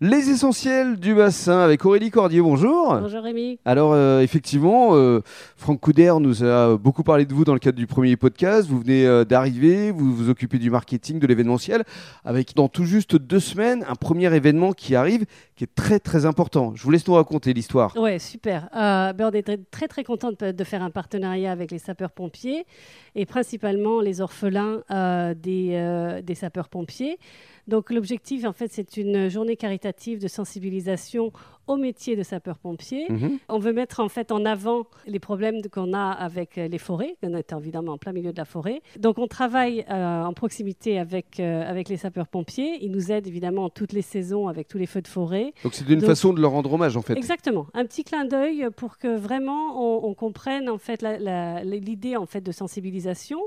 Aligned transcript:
Les 0.00 0.28
essentiels 0.28 0.96
du 0.98 1.14
bassin 1.14 1.60
avec 1.60 1.86
Aurélie 1.86 2.10
Cordier, 2.10 2.40
bonjour. 2.40 2.98
Bonjour 3.00 3.22
Rémi. 3.22 3.60
Alors 3.64 3.92
euh, 3.92 4.22
effectivement, 4.22 4.96
euh, 4.96 5.20
Franck 5.56 5.78
Couder 5.78 6.12
nous 6.18 6.42
a 6.42 6.76
beaucoup 6.76 7.04
parlé 7.04 7.26
de 7.26 7.32
vous 7.32 7.44
dans 7.44 7.52
le 7.52 7.60
cadre 7.60 7.78
du 7.78 7.86
premier 7.86 8.16
podcast. 8.16 8.68
Vous 8.68 8.80
venez 8.80 9.06
euh, 9.06 9.24
d'arriver, 9.24 9.92
vous 9.92 10.12
vous 10.12 10.30
occupez 10.30 10.58
du 10.58 10.68
marketing, 10.68 11.20
de 11.20 11.26
l'événementiel, 11.28 11.84
avec 12.24 12.56
dans 12.56 12.66
tout 12.66 12.84
juste 12.84 13.14
deux 13.14 13.38
semaines 13.38 13.84
un 13.88 13.94
premier 13.94 14.34
événement 14.34 14.72
qui 14.72 14.96
arrive, 14.96 15.26
qui 15.56 15.64
est 15.64 15.74
très 15.74 16.00
très 16.00 16.26
important. 16.26 16.74
Je 16.74 16.82
vous 16.82 16.90
laisse 16.90 17.06
nous 17.06 17.14
raconter 17.14 17.52
l'histoire. 17.52 17.96
Ouais, 17.96 18.18
super. 18.18 18.68
Euh, 18.74 19.12
ben, 19.12 19.30
on 19.32 19.32
est 19.32 19.42
très 19.42 19.58
très, 19.70 19.88
très 19.88 20.04
content 20.04 20.32
de, 20.32 20.52
de 20.52 20.64
faire 20.64 20.82
un 20.82 20.90
partenariat 20.90 21.52
avec 21.52 21.70
les 21.70 21.78
sapeurs-pompiers 21.78 22.66
et 23.14 23.26
principalement 23.26 24.00
les 24.00 24.20
orphelins 24.20 24.82
euh, 24.90 25.34
des, 25.34 25.70
euh, 25.74 26.22
des 26.22 26.34
sapeurs-pompiers. 26.34 27.18
Donc 27.66 27.90
l'objectif, 27.90 28.44
en 28.44 28.52
fait, 28.52 28.70
c'est 28.72 28.96
une 28.96 29.28
journée 29.30 29.56
caritative 29.56 30.20
de 30.20 30.28
sensibilisation 30.28 31.32
au 31.66 31.76
métier 31.76 32.16
de 32.16 32.22
sapeur-pompier. 32.22 33.06
Mhm. 33.10 33.38
On 33.48 33.58
veut 33.58 33.72
mettre 33.72 34.00
en 34.00 34.08
fait 34.08 34.32
en 34.32 34.44
avant 34.44 34.86
les 35.06 35.18
problèmes 35.18 35.60
qu'on 35.72 35.92
a 35.94 36.10
avec 36.10 36.58
euh, 36.58 36.68
les 36.68 36.78
forêts. 36.78 37.16
On 37.22 37.34
est 37.34 37.52
évidemment 37.52 37.92
en 37.92 37.98
plein 37.98 38.12
milieu 38.12 38.32
de 38.32 38.36
la 38.38 38.44
forêt. 38.44 38.82
Donc 38.98 39.18
on 39.18 39.26
travaille 39.26 39.84
euh, 39.90 40.22
en 40.24 40.32
proximité 40.32 40.98
avec, 40.98 41.40
euh, 41.40 41.68
avec 41.68 41.88
les 41.88 41.96
sapeurs-pompiers. 41.96 42.78
Ils 42.82 42.90
nous 42.90 43.10
aident 43.12 43.26
évidemment 43.26 43.64
en 43.64 43.70
toutes 43.70 43.92
les 43.92 44.02
saisons 44.02 44.48
avec 44.48 44.68
tous 44.68 44.78
les 44.78 44.86
feux 44.86 45.02
de 45.02 45.08
forêt. 45.08 45.52
Donc 45.62 45.74
c'est 45.74 45.88
une 45.88 46.00
Donc- 46.00 46.08
façon 46.08 46.32
de 46.32 46.40
leur 46.40 46.50
rendre 46.50 46.72
hommage 46.72 46.96
en 46.96 47.02
fait. 47.02 47.16
Exactement, 47.16 47.66
un 47.74 47.84
petit 47.86 48.04
clin 48.04 48.24
d'œil 48.24 48.68
pour 48.76 48.98
que 48.98 49.16
vraiment 49.16 49.80
on, 50.04 50.08
on 50.08 50.14
comprenne 50.14 50.68
en 50.68 50.78
fait 50.78 51.02
l'idée 51.02 52.16
en 52.16 52.26
fait 52.26 52.40
de 52.40 52.52
sensibilisation 52.52 53.38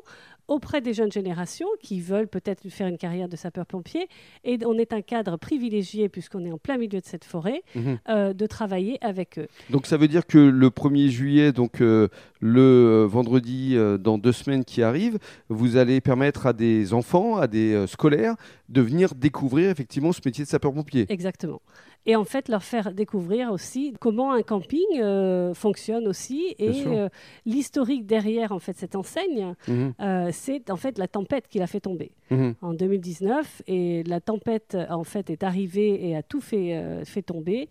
auprès 0.48 0.82
des 0.82 0.94
jeunes 0.94 1.12
générations 1.12 1.68
qui 1.82 2.00
veulent 2.02 2.28
peut-être 2.28 2.68
faire 2.70 2.88
une 2.88 2.98
carrière 2.98 3.28
de 3.30 3.36
sapeur-pompier. 3.36 4.08
Et 4.44 4.58
on 4.66 4.78
est 4.78 4.94
un 4.94 5.02
cadre 5.02 5.38
privilégié 5.38 6.10
puisqu'on 6.10 6.46
est 6.46 6.52
en 6.52 6.58
plein 6.58 6.78
milieu 6.78 7.00
de 7.00 7.06
cette 7.06 7.26
forêt 7.26 7.64
Mhm. 7.76 8.00
euh, 8.10 8.34
de 8.34 8.46
travailler 8.46 8.98
avec 9.02 9.38
eux. 9.40 9.48
Donc 9.70 9.86
ça 9.88 9.98
veut 9.98 10.08
dire 10.08 10.26
que 10.26 10.38
le 10.38 10.70
1er 10.70 11.10
juillet, 11.10 11.52
donc 11.52 11.82
euh, 11.82 12.08
le 12.40 12.62
euh, 12.62 13.06
vendredi 13.08 13.74
euh, 13.76 13.98
dans 13.98 14.18
deux 14.18 14.32
semaines 14.32 14.64
qui 14.66 14.84
arrivent, 14.84 15.18
vous 15.50 15.78
allez 15.78 16.02
permettre 16.02 16.46
à 16.48 16.54
des 16.54 16.94
enfants, 16.94 17.38
à 17.38 17.48
des 17.48 17.74
euh, 17.74 17.88
scolaires, 17.88 18.36
de 18.70 18.82
venir 18.82 19.16
découvrir 19.16 19.70
effectivement 19.70 20.12
ce 20.12 20.22
métier 20.26 20.44
de 20.44 20.50
sapeur-pompier. 20.50 21.06
Exactement. 21.10 21.62
Et 22.06 22.16
en 22.16 22.24
fait, 22.24 22.48
leur 22.48 22.64
faire 22.64 22.94
découvrir 22.94 23.52
aussi 23.52 23.94
comment 24.00 24.32
un 24.32 24.42
camping 24.42 24.80
euh, 25.02 25.54
fonctionne 25.54 26.08
aussi 26.08 26.56
et 26.58 26.86
euh, 26.88 27.10
l'historique 27.46 28.06
derrière 28.06 28.54
en 28.54 28.60
fait 28.60 28.78
cette 28.78 28.96
enseigne, 28.96 29.56
Mhm. 29.68 29.94
euh, 30.00 30.30
c'est 30.32 30.70
en 30.70 30.78
fait 30.78 30.98
la 31.00 31.08
tempête 31.10 31.48
qui 31.50 31.60
l'a 31.60 31.68
fait 31.68 31.82
tomber. 31.82 32.12
Mhm. 32.30 32.56
en 32.62 32.74
2019 32.74 33.62
et 33.68 34.04
la 34.04 34.20
tempête 34.22 34.78
en 34.90 35.04
fait 35.06 35.30
est 35.30 35.44
arrivée 35.44 36.08
et 36.10 36.16
a 36.16 36.24
tout 36.24 36.42
fait, 36.42 37.04
fait 37.06 37.22
tomber. 37.22 37.70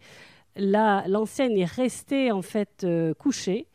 Là, 0.56 1.04
l'enseigne 1.08 1.58
est 1.58 1.64
restée 1.70 2.32
en 2.32 2.40
fait 2.42 2.86
couchée 3.18 3.66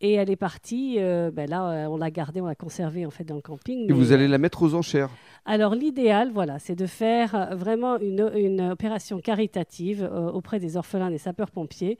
et 0.00 0.12
elle 0.14 0.30
est 0.30 0.36
partie. 0.36 0.96
euh, 0.98 1.30
ben 1.30 1.48
là, 1.48 1.70
euh, 1.70 1.86
on 1.86 1.96
l'a 1.96 2.10
gardée, 2.10 2.40
on 2.40 2.46
l'a 2.46 2.54
conservée 2.54 3.06
en 3.06 3.10
fait 3.10 3.24
dans 3.24 3.34
le 3.36 3.40
camping. 3.40 3.88
Et 3.88 3.92
vous 3.92 4.12
allez 4.12 4.28
la 4.28 4.38
mettre 4.38 4.62
aux 4.62 4.74
enchères. 4.74 5.10
Alors 5.44 5.74
l'idéal, 5.74 6.30
voilà, 6.32 6.58
c'est 6.58 6.74
de 6.74 6.86
faire 6.86 7.34
euh, 7.34 7.54
vraiment 7.54 7.98
une, 7.98 8.30
une 8.34 8.60
opération 8.70 9.20
caritative 9.20 10.02
euh, 10.02 10.30
auprès 10.30 10.58
des 10.58 10.76
orphelins 10.76 11.10
des 11.10 11.18
sapeurs-pompiers 11.18 11.98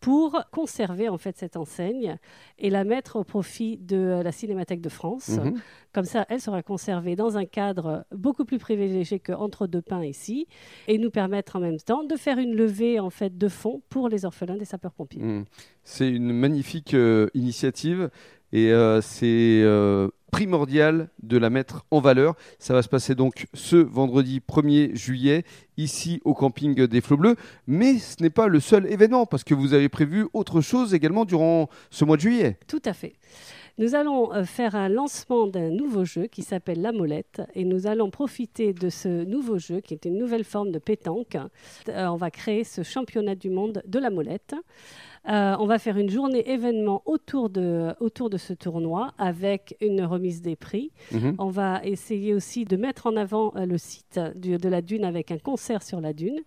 pour 0.00 0.44
conserver 0.52 1.08
en 1.08 1.18
fait 1.18 1.36
cette 1.36 1.56
enseigne 1.56 2.18
et 2.58 2.70
la 2.70 2.84
mettre 2.84 3.16
au 3.16 3.24
profit 3.24 3.78
de 3.78 4.20
la 4.22 4.32
Cinémathèque 4.32 4.80
de 4.80 4.88
France. 4.88 5.28
Mhm. 5.28 5.60
Comme 5.92 6.04
ça, 6.04 6.26
elle 6.28 6.40
sera 6.40 6.62
conservée 6.62 7.16
dans 7.16 7.36
un 7.36 7.46
cadre 7.46 8.04
beaucoup 8.12 8.44
plus 8.44 8.58
privilégié 8.58 9.18
qu'entre 9.18 9.66
deux 9.66 9.82
pains 9.82 10.04
ici, 10.04 10.46
et 10.86 10.98
nous 10.98 11.10
permettre 11.10 11.56
en 11.56 11.60
même 11.60 11.78
temps 11.78 12.04
de 12.04 12.14
faire 12.16 12.38
une 12.38 12.54
levée 12.54 13.00
en 13.00 13.10
fait 13.10 13.36
de 13.36 13.48
fonds 13.48 13.82
pour 13.88 14.08
les 14.08 14.24
orphelins 14.24 14.56
des 14.56 14.64
sapeurs-pompiers. 14.64 15.22
Mhm. 15.22 15.44
C'est 15.82 16.08
une 16.08 16.32
magnifique 16.32 16.94
euh, 16.94 17.28
initiative 17.34 18.10
et 18.52 18.72
euh, 18.72 19.00
c'est 19.00 19.60
euh, 19.62 20.08
primordial 20.30 21.10
de 21.22 21.36
la 21.38 21.50
mettre 21.50 21.84
en 21.90 22.00
valeur. 22.00 22.34
Ça 22.58 22.74
va 22.74 22.82
se 22.82 22.88
passer 22.88 23.14
donc 23.14 23.46
ce 23.54 23.76
vendredi 23.76 24.40
1er 24.46 24.94
juillet 24.94 25.44
ici 25.76 26.20
au 26.24 26.34
camping 26.34 26.86
des 26.86 27.00
Flots 27.00 27.16
Bleus. 27.16 27.36
Mais 27.66 27.98
ce 27.98 28.22
n'est 28.22 28.30
pas 28.30 28.48
le 28.48 28.60
seul 28.60 28.90
événement 28.90 29.26
parce 29.26 29.44
que 29.44 29.54
vous 29.54 29.74
avez 29.74 29.88
prévu 29.88 30.26
autre 30.32 30.60
chose 30.60 30.94
également 30.94 31.24
durant 31.24 31.68
ce 31.90 32.04
mois 32.04 32.16
de 32.16 32.22
juillet. 32.22 32.58
Tout 32.66 32.82
à 32.84 32.92
fait. 32.92 33.14
Nous 33.78 33.94
allons 33.94 34.32
euh, 34.34 34.42
faire 34.44 34.74
un 34.74 34.88
lancement 34.88 35.46
d'un 35.46 35.70
nouveau 35.70 36.04
jeu 36.04 36.26
qui 36.26 36.42
s'appelle 36.42 36.80
La 36.82 36.90
Molette 36.92 37.42
et 37.54 37.64
nous 37.64 37.86
allons 37.86 38.10
profiter 38.10 38.72
de 38.72 38.88
ce 38.88 39.24
nouveau 39.24 39.58
jeu 39.58 39.80
qui 39.80 39.94
est 39.94 40.04
une 40.04 40.18
nouvelle 40.18 40.42
forme 40.44 40.72
de 40.72 40.78
pétanque. 40.80 41.36
Euh, 41.88 42.06
on 42.08 42.16
va 42.16 42.30
créer 42.32 42.64
ce 42.64 42.82
championnat 42.82 43.36
du 43.36 43.50
monde 43.50 43.82
de 43.86 43.98
la 44.00 44.10
molette. 44.10 44.54
Euh, 45.28 45.56
on 45.60 45.66
va 45.66 45.78
faire 45.78 45.96
une 45.98 46.10
journée 46.10 46.50
événement 46.50 47.02
autour 47.06 47.50
de, 47.50 47.94
autour 48.00 48.30
de 48.30 48.36
ce 48.36 48.52
tournoi 48.52 49.12
avec 49.18 49.76
une 49.80 50.02
remise 50.04 50.42
des 50.42 50.56
prix. 50.56 50.90
Mhm. 51.12 51.36
On 51.38 51.48
va 51.50 51.80
essayer 51.84 52.34
aussi 52.34 52.64
de 52.64 52.76
mettre 52.76 53.06
en 53.06 53.16
avant 53.16 53.52
le 53.54 53.78
site 53.78 54.18
du- 54.36 54.56
de 54.58 54.68
la 54.68 54.80
dune 54.82 55.04
avec 55.04 55.30
un 55.30 55.38
concert 55.38 55.82
sur 55.82 56.00
la 56.00 56.12
dune, 56.12 56.40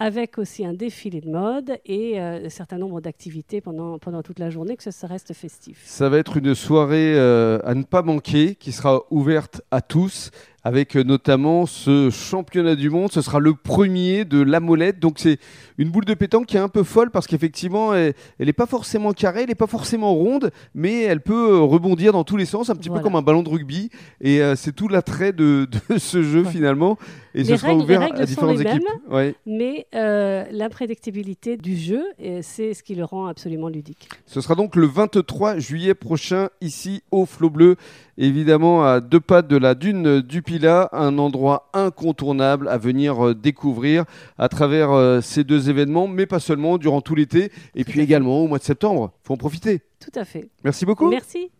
avec 0.00 0.38
aussi 0.38 0.64
un 0.64 0.72
défilé 0.72 1.20
de 1.20 1.28
mode 1.28 1.78
et 1.84 2.18
euh, 2.20 2.46
un 2.46 2.48
certain 2.48 2.78
nombre 2.78 3.02
d'activités 3.02 3.60
pendant, 3.60 3.98
pendant 3.98 4.22
toute 4.22 4.38
la 4.38 4.48
journée, 4.48 4.76
que 4.76 4.90
ça 4.90 5.06
reste 5.06 5.34
festif. 5.34 5.82
Ça 5.84 6.08
va 6.08 6.16
être 6.18 6.38
une 6.38 6.54
soirée 6.54 7.12
euh, 7.14 7.58
à 7.64 7.74
ne 7.74 7.82
pas 7.82 8.00
manquer 8.00 8.54
qui 8.54 8.72
sera 8.72 9.02
ouverte 9.10 9.60
à 9.70 9.82
tous 9.82 10.30
avec 10.62 10.94
euh, 10.96 11.02
notamment 11.04 11.64
ce 11.66 12.08
championnat 12.10 12.76
du 12.76 12.88
monde. 12.88 13.12
Ce 13.12 13.20
sera 13.20 13.40
le 13.40 13.52
premier 13.54 14.24
de 14.24 14.40
la 14.42 14.58
molette. 14.60 14.98
Donc 15.00 15.18
c'est 15.18 15.38
une 15.76 15.90
boule 15.90 16.06
de 16.06 16.14
pétanque 16.14 16.46
qui 16.46 16.56
est 16.56 16.60
un 16.60 16.68
peu 16.68 16.82
folle 16.82 17.10
parce 17.10 17.26
qu'effectivement 17.26 17.94
elle 17.94 18.14
n'est 18.38 18.52
pas 18.54 18.66
forcément 18.66 19.12
carrée, 19.12 19.42
elle 19.42 19.48
n'est 19.48 19.54
pas 19.54 19.66
forcément 19.66 20.14
ronde, 20.14 20.50
mais 20.74 21.02
elle 21.02 21.20
peut 21.20 21.58
rebondir 21.58 22.12
dans 22.14 22.24
tous 22.24 22.36
les 22.38 22.44
sens, 22.46 22.70
un 22.70 22.74
petit 22.74 22.88
Voilà. 22.88 23.02
peu 23.02 23.04
comme 23.04 23.16
un 23.16 23.22
ballon 23.22 23.42
de 23.42 23.48
rugby. 23.50 23.90
Et 24.22 24.40
c'est 24.56 24.74
tout 24.74 24.88
l'attrait 24.88 25.32
de, 25.32 25.66
de 25.90 25.98
ce 25.98 26.22
jeu 26.22 26.42
Ouais. 26.44 26.50
finalement. 26.50 26.96
Et 27.34 27.44
ce 27.44 27.50
Les 27.52 27.56
sera 27.58 27.68
règles- 27.68 27.78
les 27.80 27.84
ouvert 27.84 28.00
règles 28.00 28.22
à 28.22 28.26
sont 28.26 28.46
les 28.46 28.60
équipes. 28.62 28.82
Ouais. 29.08 29.34
Mais 29.46 29.86
euh, 29.94 30.44
l'imprédictibilité 30.50 31.56
du 31.56 31.76
jeu, 31.76 32.02
euh, 32.22 32.40
c'est 32.42 32.74
ce 32.74 32.82
qui 32.82 32.94
le 32.94 33.04
rend 33.04 33.26
absolument 33.26 33.68
ludique. 33.68 34.08
Ce 34.26 34.40
sera 34.40 34.54
donc 34.54 34.74
le 34.76 34.86
23 34.86 35.58
juillet 35.58 35.94
prochain 35.94 36.48
ici 36.60 37.02
au 37.10 37.26
Flot 37.26 37.50
Bleu, 37.50 37.76
évidemment 38.18 38.84
à 38.84 39.00
deux 39.00 39.20
pas 39.20 39.42
de 39.42 39.56
la 39.56 39.74
dune 39.74 40.20
du 40.20 40.42
Pilat, 40.42 40.88
un 40.92 41.18
endroit 41.18 41.68
incontournable 41.72 42.68
à 42.68 42.78
venir 42.78 43.28
euh, 43.28 43.34
découvrir 43.34 44.04
à 44.38 44.48
travers 44.48 44.90
euh, 44.90 45.20
ces 45.20 45.44
deux 45.44 45.70
événements, 45.70 46.08
mais 46.08 46.26
pas 46.26 46.40
seulement 46.40 46.78
durant 46.78 47.00
tout 47.00 47.14
l'été 47.14 47.52
et 47.74 47.84
puis 47.84 48.00
également 48.00 48.40
au 48.42 48.48
mois 48.48 48.58
de 48.58 48.64
septembre. 48.64 49.12
Faut 49.22 49.34
en 49.34 49.36
profiter. 49.36 49.82
Tout 50.00 50.18
à 50.18 50.24
fait. 50.24 50.48
Merci 50.64 50.86
beaucoup. 50.86 51.10
Merci. 51.10 51.50